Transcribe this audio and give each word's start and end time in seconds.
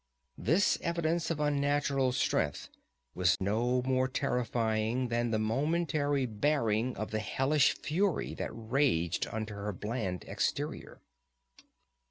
This 0.39 0.79
evidence 0.81 1.29
of 1.29 1.39
unnatural 1.39 2.11
strength 2.11 2.69
was 3.13 3.39
no 3.39 3.83
more 3.83 4.07
terrifying 4.07 5.09
than 5.09 5.29
the 5.29 5.37
momentary 5.37 6.25
baring 6.25 6.97
of 6.97 7.11
the 7.11 7.19
hellish 7.19 7.77
fury 7.77 8.33
that 8.33 8.49
raged 8.51 9.27
under 9.29 9.53
her 9.63 9.71
bland 9.73 10.25
exterior. 10.27 11.01